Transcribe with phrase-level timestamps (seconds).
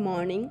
[0.00, 0.50] morning.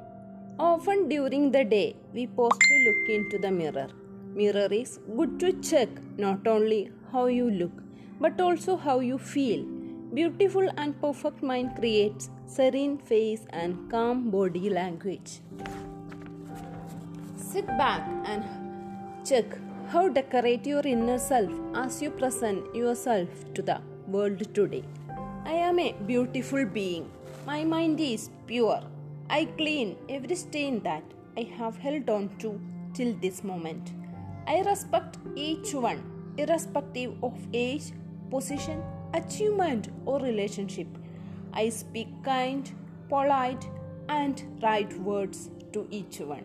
[0.59, 3.88] Often during the day, we pause to look into the mirror.
[4.36, 7.71] Mirror is good to check not only how you look,
[8.20, 9.65] but also how you feel.
[10.14, 15.39] Beautiful and perfect mind creates serene face and calm body language.
[17.38, 18.43] Sit back and
[19.25, 19.45] check
[19.88, 24.83] how decorate your inner self as you present yourself to the world today.
[25.46, 27.10] I am a beautiful being.
[27.46, 28.82] My mind is pure.
[29.32, 31.04] I clean every stain that
[31.38, 32.59] I have held on to
[32.94, 33.92] till this moment.
[34.47, 37.92] I respect each one, irrespective of age,
[38.31, 38.81] position,
[39.14, 40.88] achievement, or relationship.
[41.53, 42.72] I speak kind,
[43.08, 43.69] polite,
[44.08, 46.44] and right words to each one,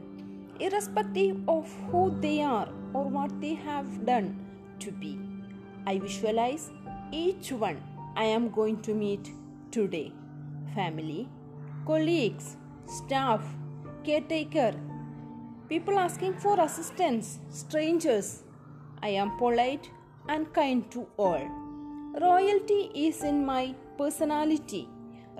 [0.60, 4.38] irrespective of who they are or what they have done
[4.80, 5.18] to be.
[5.86, 6.70] I visualize
[7.12, 7.82] each one
[8.14, 9.30] I am going to meet
[9.70, 10.12] today
[10.74, 11.28] family,
[11.86, 13.42] colleagues, staff,
[14.04, 14.74] caretaker,
[15.68, 18.42] people asking for assistance, strangers.
[19.02, 19.90] I am polite
[20.28, 21.48] and kind to all.
[22.20, 24.88] Royalty is in my personality.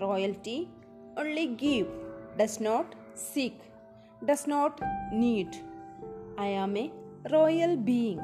[0.00, 0.69] Royalty
[1.17, 1.87] only give,
[2.37, 3.59] does not seek,
[4.25, 4.81] does not
[5.12, 5.56] need.
[6.37, 6.91] I am a
[7.31, 8.20] royal being.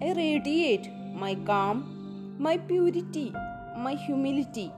[0.00, 3.32] I radiate my calm, my purity,
[3.76, 4.72] my humility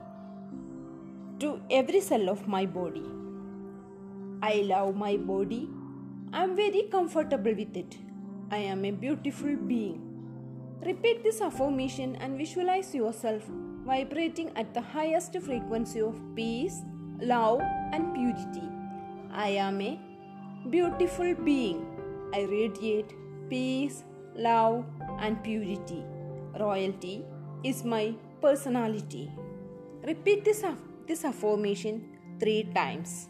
[1.39, 3.03] to every cell of my body.
[4.45, 5.67] I love my body.
[6.31, 7.97] I am very comfortable with it.
[8.51, 10.01] I am a beautiful being.
[10.85, 13.41] Repeat this affirmation and visualize yourself
[13.87, 16.83] vibrating at the highest frequency of peace,
[17.19, 17.59] love,
[17.91, 18.69] and purity.
[19.31, 19.99] I am a
[20.69, 21.83] beautiful being.
[22.31, 23.15] I radiate
[23.49, 24.03] peace,
[24.35, 24.85] love,
[25.21, 26.03] and purity.
[26.59, 27.25] Royalty
[27.63, 29.31] is my personality.
[30.03, 30.63] Repeat this,
[31.07, 32.03] this affirmation
[32.39, 33.29] three times.